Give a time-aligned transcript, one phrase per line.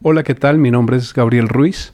[0.00, 0.58] Hola, ¿qué tal?
[0.58, 1.92] Mi nombre es Gabriel Ruiz.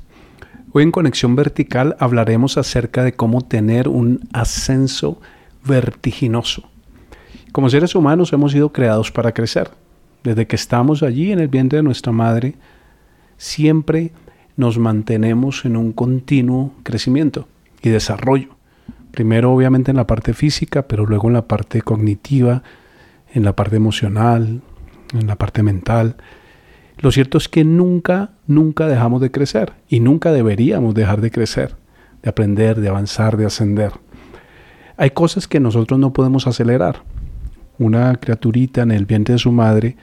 [0.73, 5.23] Hoy en Conexión Vertical hablaremos acerca de cómo tener un ascenso
[5.65, 6.69] vertiginoso.
[7.53, 9.71] Como seres humanos hemos sido creados para crecer.
[10.23, 12.57] Desde que estamos allí en el vientre de nuestra madre,
[13.39, 14.13] siempre
[14.59, 17.49] nos mantenemos en un continuo crecimiento
[17.81, 18.51] y desarrollo.
[19.13, 22.65] Primero obviamente en la parte física, pero luego en la parte cognitiva,
[23.33, 24.61] en la parte emocional,
[25.15, 26.17] en la parte mental
[26.99, 31.77] lo cierto es que nunca, nunca dejamos de crecer y nunca deberíamos dejar de crecer,
[32.23, 33.93] de aprender, de avanzar, de ascender.
[34.97, 37.03] Hay cosas que nosotros no podemos acelerar.
[37.79, 39.97] Una criaturita en el vientre de su madre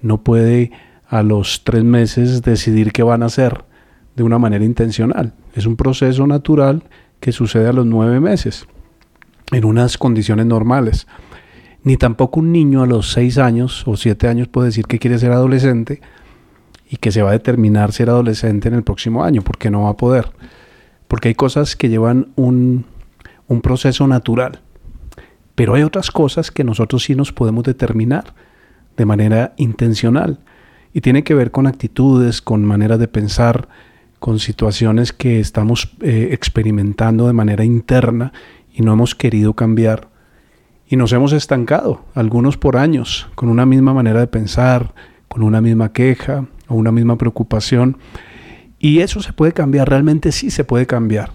[0.00, 0.72] no puede
[1.06, 3.64] a los tres meses decidir qué van a hacer
[4.16, 5.34] de una manera intencional.
[5.54, 6.84] Es un proceso natural
[7.20, 8.66] que sucede a los nueve meses,
[9.52, 11.06] en unas condiciones normales
[11.84, 15.18] ni tampoco un niño a los seis años o siete años puede decir que quiere
[15.18, 16.00] ser adolescente
[16.88, 19.90] y que se va a determinar ser adolescente en el próximo año, porque no va
[19.90, 20.30] a poder.
[21.08, 22.86] Porque hay cosas que llevan un,
[23.48, 24.60] un proceso natural.
[25.54, 28.34] Pero hay otras cosas que nosotros sí nos podemos determinar
[28.96, 30.38] de manera intencional.
[30.92, 33.68] Y tiene que ver con actitudes, con maneras de pensar,
[34.20, 38.32] con situaciones que estamos eh, experimentando de manera interna
[38.72, 40.13] y no hemos querido cambiar
[40.86, 44.94] y nos hemos estancado, algunos por años, con una misma manera de pensar,
[45.28, 47.96] con una misma queja o una misma preocupación.
[48.78, 51.32] Y eso se puede cambiar, realmente sí se puede cambiar.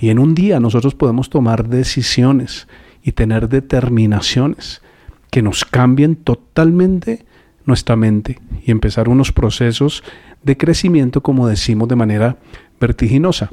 [0.00, 2.66] Y en un día nosotros podemos tomar decisiones
[3.02, 4.82] y tener determinaciones
[5.30, 7.24] que nos cambien totalmente
[7.64, 10.02] nuestra mente y empezar unos procesos
[10.42, 12.36] de crecimiento, como decimos, de manera
[12.80, 13.50] vertiginosa.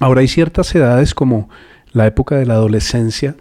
[0.00, 1.48] Ahora hay ciertas edades como
[1.92, 3.36] la época de la adolescencia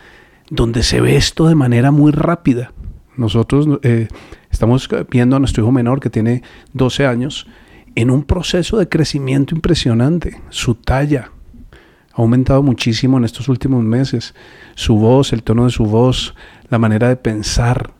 [0.49, 2.73] donde se ve esto de manera muy rápida.
[3.15, 4.07] Nosotros eh,
[4.51, 7.47] estamos viendo a nuestro hijo menor que tiene 12 años
[7.95, 10.39] en un proceso de crecimiento impresionante.
[10.49, 11.31] Su talla
[12.13, 14.35] ha aumentado muchísimo en estos últimos meses.
[14.75, 16.35] Su voz, el tono de su voz,
[16.69, 17.91] la manera de pensar,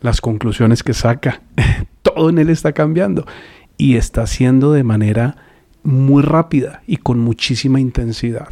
[0.00, 1.42] las conclusiones que saca,
[2.02, 3.26] todo en él está cambiando
[3.76, 5.36] y está haciendo de manera
[5.82, 8.48] muy rápida y con muchísima intensidad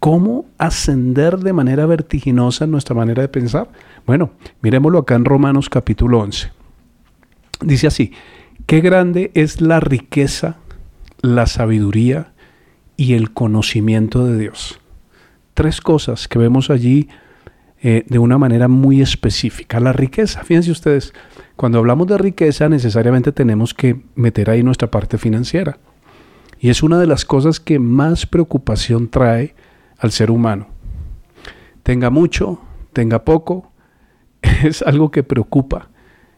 [0.00, 3.68] cómo ascender de manera vertiginosa nuestra manera de pensar.
[4.06, 6.50] Bueno, miremoslo acá en Romanos capítulo 11.
[7.60, 8.12] Dice así,
[8.66, 10.58] qué grande es la riqueza,
[11.20, 12.32] la sabiduría
[12.96, 14.80] y el conocimiento de Dios.
[15.54, 17.08] Tres cosas que vemos allí
[17.80, 19.80] eh, de una manera muy específica.
[19.80, 21.12] La riqueza, fíjense ustedes,
[21.56, 25.78] cuando hablamos de riqueza necesariamente tenemos que meter ahí nuestra parte financiera.
[26.60, 29.54] Y es una de las cosas que más preocupación trae
[29.98, 30.68] al ser humano.
[31.82, 32.60] Tenga mucho,
[32.92, 33.72] tenga poco,
[34.64, 35.90] es algo que preocupa,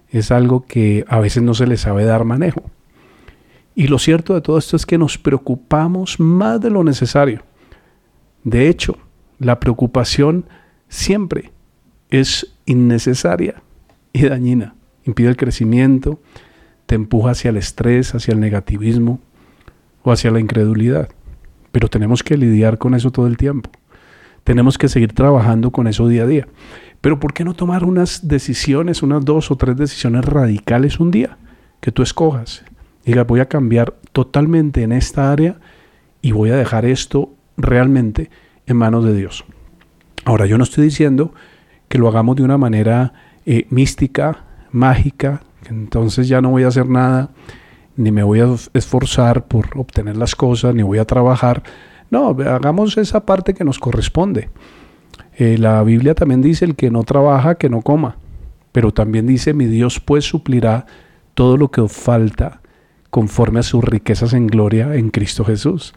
[0.09, 2.63] es algo que a veces no se le sabe dar manejo.
[3.75, 7.43] Y lo cierto de todo esto es que nos preocupamos más de lo necesario.
[8.43, 8.99] De hecho,
[9.39, 10.47] la preocupación
[10.89, 11.53] siempre
[12.11, 13.63] es innecesaria
[14.13, 14.75] y dañina.
[15.05, 16.21] Impide el crecimiento,
[16.87, 19.21] te empuja hacia el estrés, hacia el negativismo
[20.03, 21.09] o hacia la incredulidad
[21.73, 23.71] pero tenemos que lidiar con eso todo el tiempo.
[24.45, 26.49] Tenemos que seguir trabajando con eso día a día.
[27.01, 31.39] Pero ¿por qué no tomar unas decisiones, unas dos o tres decisiones radicales un día
[31.81, 32.65] que tú escojas?
[33.05, 35.59] Diga, voy a cambiar totalmente en esta área
[36.21, 38.31] y voy a dejar esto realmente
[38.67, 39.45] en manos de Dios.
[40.25, 41.33] Ahora, yo no estoy diciendo
[41.89, 43.15] que lo hagamos de una manera
[43.47, 47.31] eh, mística, mágica, entonces ya no voy a hacer nada
[48.01, 51.63] ni me voy a esforzar por obtener las cosas, ni voy a trabajar.
[52.11, 54.49] No, hagamos esa parte que nos corresponde.
[55.37, 58.17] Eh, la Biblia también dice, el que no trabaja, que no coma.
[58.73, 60.87] Pero también dice, mi Dios pues suplirá
[61.35, 62.63] todo lo que os falta
[63.11, 65.95] conforme a sus riquezas en gloria en Cristo Jesús.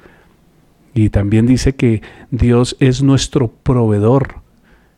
[0.94, 4.42] Y también dice que Dios es nuestro proveedor.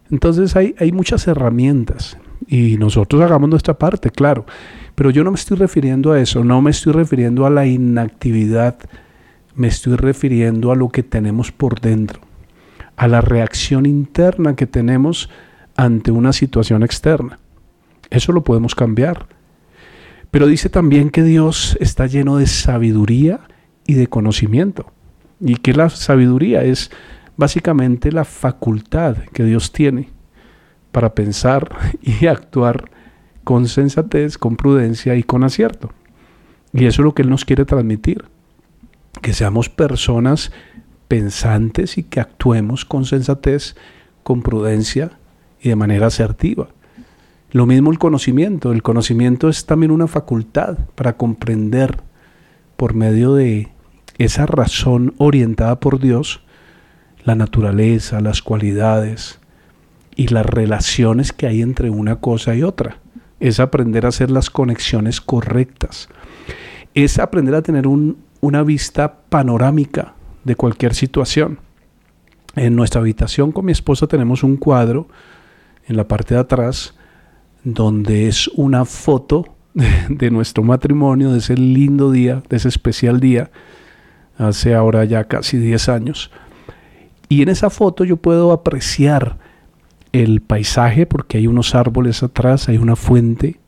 [0.10, 2.18] Entonces hay, hay muchas herramientas
[2.48, 4.46] y nosotros hagamos nuestra parte, claro.
[4.96, 8.78] Pero yo no me estoy refiriendo a eso, no me estoy refiriendo a la inactividad,
[9.56, 12.22] me estoy refiriendo a lo que tenemos por dentro,
[12.96, 15.30] a la reacción interna que tenemos
[15.76, 17.40] ante una situación externa.
[18.10, 19.28] Eso lo podemos cambiar.
[20.32, 23.42] Pero dice también que Dios está lleno de sabiduría
[23.86, 24.92] y de conocimiento.
[25.40, 26.92] Y que la sabiduría es
[27.38, 30.15] básicamente la facultad que Dios tiene
[30.96, 32.90] para pensar y actuar
[33.44, 35.92] con sensatez, con prudencia y con acierto.
[36.72, 38.24] Y eso es lo que Él nos quiere transmitir,
[39.22, 40.54] que seamos personas
[41.10, 43.76] pensantes y que actuemos con sensatez,
[44.24, 45.12] con prudencia
[45.62, 46.70] y de manera asertiva.
[47.52, 48.72] Lo mismo el conocimiento.
[48.72, 51.98] El conocimiento es también una facultad para comprender
[52.78, 53.68] por medio de
[54.18, 56.42] esa razón orientada por Dios
[57.26, 59.42] la naturaleza, las cualidades
[60.16, 63.00] y las relaciones que hay entre una cosa y otra.
[63.40, 66.10] Es aprender a hacer las conexiones correctas.
[66.94, 70.14] Es aprender a tener una vista panorámica
[70.44, 71.60] de cualquier situación.
[72.56, 75.08] En nuestra habitación con mi esposa tenemos un cuadro
[75.88, 76.96] en la parte de atrás
[77.64, 79.56] donde es una foto
[80.10, 83.52] de, nuestro matrimonio, de ese lindo día, de ese especial día,
[84.38, 86.32] hace ahora ya casi 10 años.
[87.28, 89.38] Y en esa foto yo puedo apreciar
[90.24, 93.60] el paisaje porque hay unos árboles atrás, hay una fuente.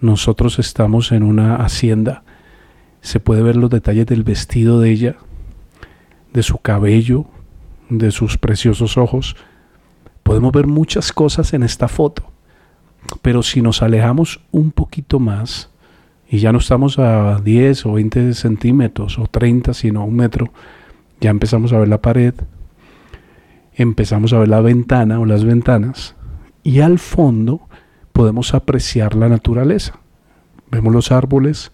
[0.00, 2.24] Nosotros estamos en una hacienda.
[3.00, 5.16] Se puede ver los detalles del vestido de ella,
[6.32, 7.26] de su cabello,
[7.88, 9.36] de sus preciosos ojos.
[10.22, 12.30] Podemos ver muchas cosas en esta foto.
[13.22, 15.70] Pero si nos alejamos un poquito más,
[16.28, 20.52] y ya no estamos a 10 o 20 centímetros o 30, sino a un metro,
[21.20, 22.34] ya empezamos a ver la pared,
[23.78, 26.16] empezamos a ver la ventana o las ventanas,
[26.64, 27.68] y al fondo
[28.12, 30.00] podemos apreciar la naturaleza.
[30.70, 31.72] Vemos los árboles,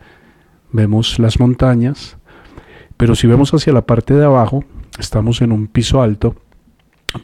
[0.71, 2.19] vemos las montañas,
[2.99, 4.65] pero si vemos hacia la parte de abajo,
[4.99, 6.37] estamos en un piso alto,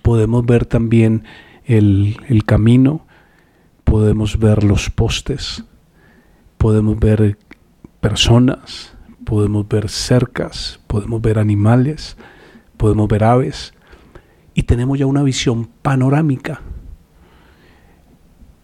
[0.02, 1.24] podemos ver también
[1.64, 3.06] el, el camino,
[3.84, 5.64] podemos ver los postes,
[6.56, 7.36] podemos ver
[8.00, 12.16] personas, podemos ver cercas, podemos ver animales,
[12.78, 13.74] podemos ver aves
[14.54, 16.62] y tenemos ya una visión panorámica.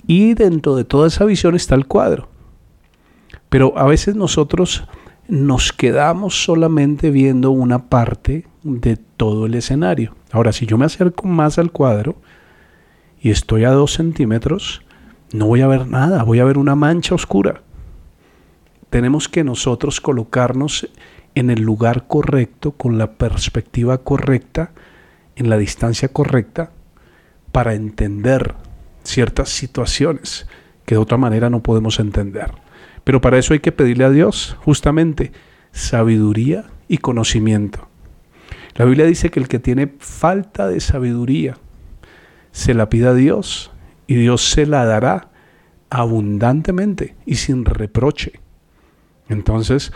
[0.07, 2.29] Y dentro de toda esa visión está el cuadro.
[3.49, 4.85] Pero a veces nosotros
[5.29, 10.15] nos quedamos solamente viendo una parte de todo el escenario.
[10.31, 12.17] Ahora, si yo me acerco más al cuadro
[13.21, 14.83] y estoy a dos centímetros,
[15.33, 17.63] no voy a ver nada, voy a ver una mancha oscura.
[18.91, 20.89] Tenemos que nosotros colocarnos
[21.35, 24.73] en el lugar correcto, con la perspectiva correcta,
[25.37, 26.73] en la distancia correcta,
[27.53, 28.55] para entender
[29.03, 30.47] ciertas situaciones
[30.85, 32.53] que de otra manera no podemos entender.
[33.05, 35.33] Pero para eso hay que pedirle a Dios justamente
[35.73, 37.89] sabiduría y conocimiento.
[38.75, 41.57] La Biblia dice que el que tiene falta de sabiduría
[42.53, 43.71] se la pida a Dios
[44.07, 45.31] y Dios se la dará
[45.89, 48.41] abundantemente y sin reproche.
[49.29, 49.93] Entonces,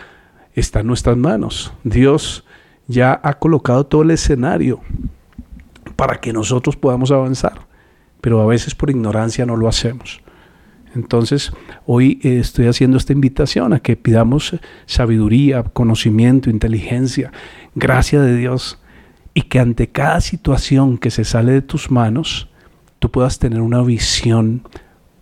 [0.54, 1.72] está en nuestras manos.
[1.84, 2.44] Dios
[2.87, 4.81] ya ha colocado todo el escenario
[6.00, 7.67] para que nosotros podamos avanzar,
[8.23, 10.23] pero a veces por ignorancia no lo hacemos.
[10.94, 11.52] Entonces,
[11.85, 14.56] hoy eh, estoy haciendo esta invitación a que pidamos
[14.87, 17.32] sabiduría, conocimiento, inteligencia,
[17.75, 18.81] gracia de Dios,
[19.35, 22.49] y que ante cada situación que se sale de tus manos,
[22.99, 24.62] tú puedas tener una visión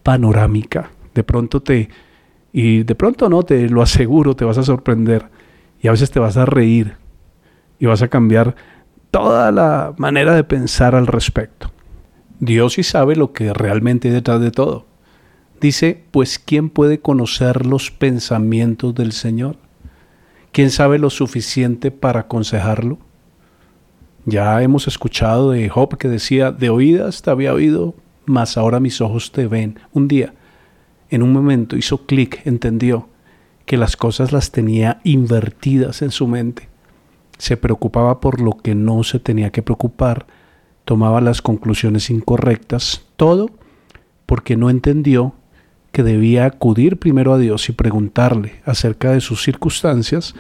[0.05, 0.93] panorámica.
[1.13, 1.89] De pronto te,
[2.53, 5.29] y de pronto no, te lo aseguro, te vas a sorprender
[5.83, 6.99] y a veces te vas a reír
[7.81, 8.55] y vas a cambiar
[9.11, 11.71] toda la manera de pensar al respecto.
[12.41, 14.87] Dios sí sabe lo que realmente hay detrás de todo.
[15.61, 19.57] Dice, pues ¿quién puede conocer los pensamientos del Señor?
[20.53, 22.99] ¿Quién sabe lo suficiente para aconsejarlo?
[24.25, 27.95] Ya hemos escuchado de Job que decía, de oídas te había oído,
[28.27, 29.81] mas ahora mis ojos te ven.
[29.93, 30.35] Un día,
[31.11, 33.09] en un momento, hizo clic, entendió
[33.65, 36.68] que las cosas las tenía invertidas en su mente.
[37.39, 40.27] Se preocupaba por lo que no se tenía que preocupar,
[40.85, 43.51] tomaba las conclusiones incorrectas, todo
[44.27, 45.35] porque no entendió
[45.93, 50.35] que debía acudir primero a Dios y preguntarle acerca de sus circunstancias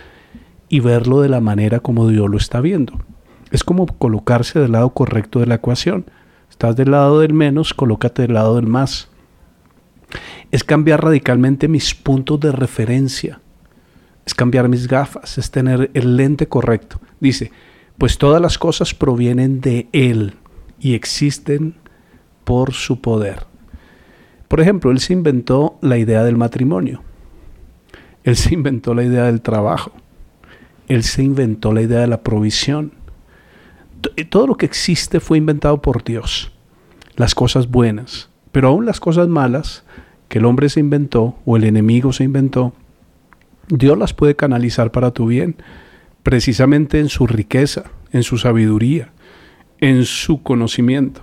[0.68, 2.92] y verlo de la manera como Dios lo está viendo.
[3.50, 6.04] Es como colocarse del lado correcto de la ecuación.
[6.50, 9.08] Estás del lado del menos, colócate del lado del más.
[10.50, 13.40] Es cambiar radicalmente mis puntos de referencia.
[14.28, 17.00] Es cambiar mis gafas, es tener el lente correcto.
[17.18, 17.50] Dice,
[17.96, 20.34] pues todas las cosas provienen de Él
[20.78, 21.76] y existen
[22.44, 23.46] por su poder.
[24.46, 27.02] Por ejemplo, Él se inventó la idea del matrimonio.
[28.22, 29.92] Él se inventó la idea del trabajo.
[30.88, 32.92] Él se inventó la idea de la provisión.
[34.14, 36.52] Eh, todo lo que existe fue inventado por Dios.
[37.16, 39.84] Las cosas buenas, pero aún las cosas malas
[40.28, 42.74] que el hombre se inventó o el enemigo se inventó,
[43.68, 45.56] Dios las puede canalizar para tu bien,
[46.22, 49.12] precisamente en su riqueza, en su sabiduría,
[49.80, 51.22] en su conocimiento.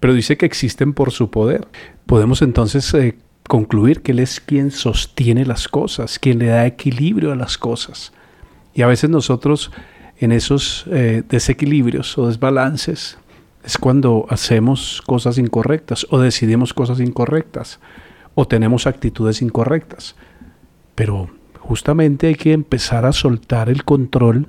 [0.00, 1.68] Pero dice que existen por su poder.
[2.06, 3.16] Podemos entonces eh,
[3.48, 8.12] concluir que Él es quien sostiene las cosas, quien le da equilibrio a las cosas.
[8.74, 9.70] Y a veces nosotros
[10.22, 13.18] en esos eh, desequilibrios o desbalances,
[13.64, 17.80] es cuando hacemos cosas incorrectas o decidimos cosas incorrectas
[18.34, 20.14] o tenemos actitudes incorrectas.
[20.94, 21.28] Pero
[21.62, 24.48] justamente hay que empezar a soltar el control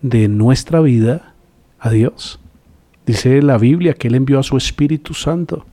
[0.00, 1.34] de nuestra vida
[1.78, 2.40] a Dios.
[3.06, 5.66] Dice la Biblia que Él envió a su Espíritu Santo.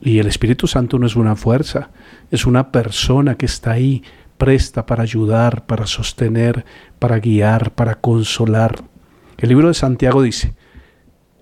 [0.00, 1.90] Y el Espíritu Santo no es una fuerza,
[2.30, 4.02] es una persona que está ahí
[4.38, 6.64] presta para ayudar, para sostener,
[6.98, 8.84] para guiar, para consolar.
[9.38, 10.54] El libro de Santiago dice,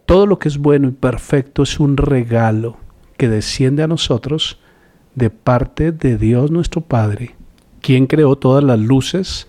[0.04, 2.76] todo lo que es bueno y perfecto es un regalo
[3.16, 4.58] que desciende a nosotros
[5.14, 7.36] de parte de Dios nuestro Padre,
[7.82, 9.48] quien creó todas las luces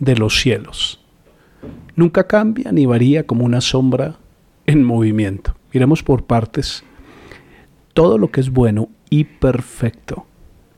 [0.00, 1.00] de los cielos.
[1.94, 4.16] Nunca cambia ni varía como una sombra
[4.66, 5.54] en movimiento.
[5.72, 6.82] Iremos por partes.
[7.92, 10.26] Todo lo que es bueno y perfecto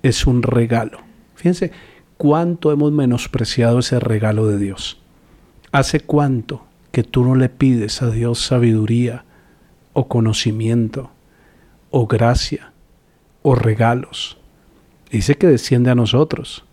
[0.03, 0.99] es un regalo.
[1.37, 1.71] Fíjense
[2.17, 5.01] cuánto hemos menospreciado ese regalo de Dios.
[5.71, 9.25] ¿Hace cuánto que tú no le pides a Dios sabiduría
[9.93, 11.11] o conocimiento
[11.91, 12.73] o gracia
[13.43, 14.39] o regalos?
[15.11, 16.65] Dice que desciende a nosotros.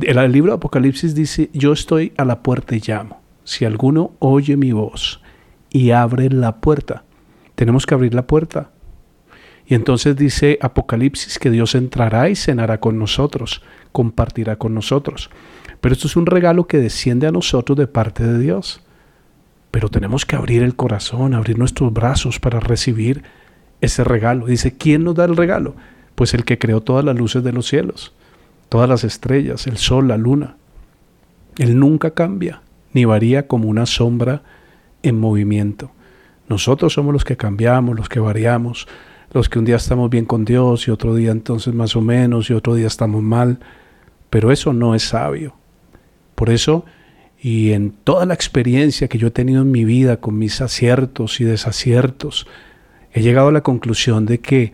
[0.00, 3.20] El libro de Apocalipsis dice, yo estoy a la puerta y llamo.
[3.44, 5.20] Si alguno oye mi voz
[5.68, 7.04] y abre la puerta,
[7.54, 8.70] tenemos que abrir la puerta.
[9.66, 15.30] Y entonces dice Apocalipsis que Dios entrará y cenará con nosotros, compartirá con nosotros.
[15.80, 18.82] Pero esto es un regalo que desciende a nosotros de parte de Dios.
[19.70, 23.24] Pero tenemos que abrir el corazón, abrir nuestros brazos para recibir
[23.80, 24.46] ese regalo.
[24.46, 25.74] Dice, ¿quién nos da el regalo?
[26.14, 28.14] Pues el que creó todas las luces de los cielos,
[28.72, 30.56] todas las estrellas, el sol, la luna.
[31.58, 32.62] Él nunca cambia,
[32.94, 34.44] ni varía como una sombra
[35.02, 35.90] en movimiento.
[36.48, 38.88] Nosotros somos los que cambiamos, los que variamos,
[39.30, 42.48] los que un día estamos bien con Dios y otro día entonces más o menos
[42.48, 43.58] y otro día estamos mal,
[44.30, 45.54] pero eso no es sabio.
[46.34, 46.86] Por eso,
[47.42, 51.42] y en toda la experiencia que yo he tenido en mi vida con mis aciertos
[51.42, 52.46] y desaciertos,
[53.12, 54.72] he llegado a la conclusión de que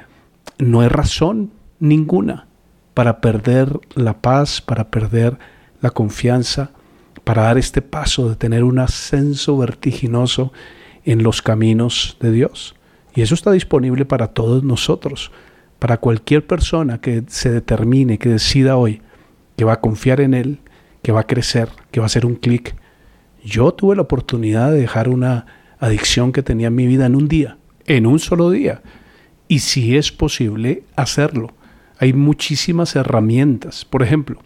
[0.56, 1.50] no hay razón
[1.80, 2.47] ninguna
[2.98, 5.38] para perder la paz, para perder
[5.80, 6.72] la confianza,
[7.22, 10.52] para dar este paso de tener un ascenso vertiginoso
[11.04, 12.74] en los caminos de Dios.
[13.14, 15.30] Y eso está disponible para todos nosotros,
[15.78, 19.00] para cualquier persona que se determine, que decida hoy
[19.56, 20.58] que va a confiar en Él,
[21.00, 22.74] que va a crecer, que va a hacer un clic.
[23.44, 25.46] Yo tuve la oportunidad de dejar una
[25.78, 28.82] adicción que tenía en mi vida en un día, en un solo día.
[29.46, 31.54] Y si es posible hacerlo,
[31.98, 33.84] hay muchísimas herramientas.
[33.84, 34.38] Por ejemplo,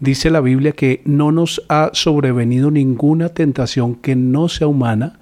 [0.00, 5.18] dice la Biblia que no nos ha sobrevenido ninguna tentación que no sea humana,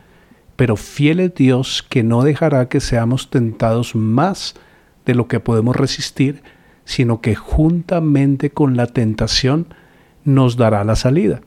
[0.56, 4.54] pero fiel es Dios que no dejará que seamos tentados más
[5.04, 6.42] de lo que podemos resistir,
[6.84, 9.66] sino que juntamente con la tentación
[10.24, 11.42] nos dará la salida.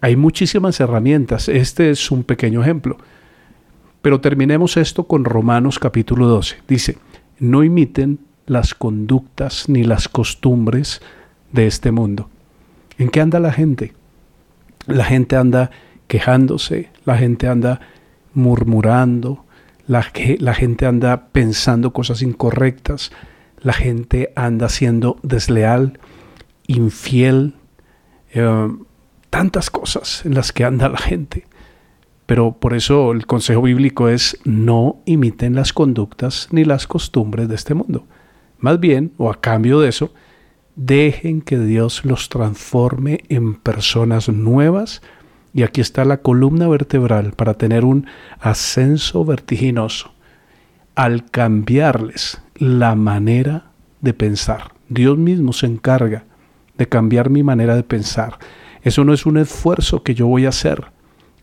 [0.00, 2.98] Hay muchísimas herramientas, este es un pequeño ejemplo.
[4.00, 6.56] Pero terminemos esto con Romanos capítulo 12.
[6.66, 6.98] Dice,
[7.38, 8.18] no imiten
[8.52, 11.00] las conductas ni las costumbres
[11.52, 12.28] de este mundo.
[12.98, 13.92] ¿En qué anda la gente?
[14.86, 15.70] La gente anda
[16.06, 17.80] quejándose, la gente anda
[18.34, 19.44] murmurando,
[19.86, 23.12] la, gente anda pensando cosas incorrectas,
[23.60, 25.98] la gente anda siendo desleal,
[26.66, 27.54] infiel,
[28.32, 28.68] eh,
[29.30, 31.46] tantas cosas en las que anda la gente.
[32.26, 37.54] Pero por eso el consejo bíblico es no imiten las conductas ni las costumbres de
[37.54, 38.06] este mundo.
[38.62, 40.14] Más bien, o a cambio de eso,
[40.76, 45.02] dejen que Dios los transforme en personas nuevas
[45.52, 48.06] y aquí está la columna vertebral para tener un
[48.38, 50.12] ascenso vertiginoso.
[50.94, 53.66] Al cambiarles la manera
[54.00, 56.24] de pensar, Dios mismo se encarga
[56.78, 58.38] de cambiar mi manera de pensar.
[58.82, 60.84] Eso no es un esfuerzo que yo voy a hacer,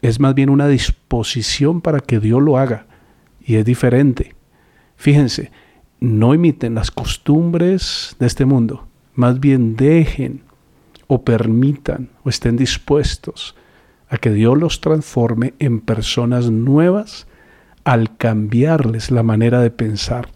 [0.02, 2.86] es más bien una disposición para que Dios lo haga.
[3.42, 4.36] Y es diferente.
[4.96, 5.52] Fíjense,
[6.00, 10.44] no imiten las costumbres de este mundo, más bien dejen
[11.08, 13.56] o permitan o estén dispuestos
[14.10, 17.27] a que Dios los transforme en personas nuevas
[17.84, 20.29] al cambiarles la manera de pensar.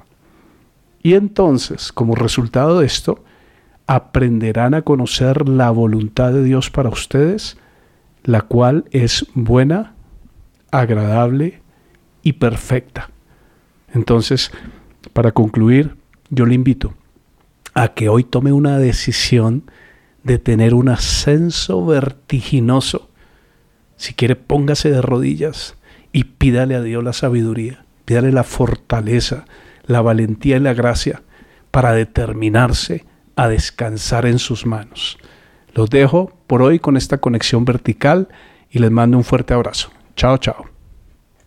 [1.01, 3.23] Y entonces, como resultado de esto,
[3.87, 7.57] aprenderán a conocer la voluntad de Dios para ustedes,
[8.23, 9.93] la cual es buena,
[10.71, 11.61] agradable
[12.21, 13.09] y perfecta.
[13.93, 14.51] Entonces,
[15.13, 15.95] para concluir,
[16.29, 16.93] yo le invito
[17.73, 19.63] a que hoy tome una decisión
[20.23, 23.09] de tener un ascenso vertiginoso
[24.03, 25.77] si quiere, póngase de rodillas
[26.11, 29.45] y pídale a Dios la sabiduría, pídale la fortaleza,
[29.85, 31.23] la valentía y la gracia
[31.71, 33.05] para determinarse
[33.37, 35.17] a descansar en sus manos.
[35.73, 38.27] Los dejo por hoy con esta conexión vertical
[38.69, 39.89] y les mando un fuerte abrazo.
[40.15, 40.72] Chao, chao.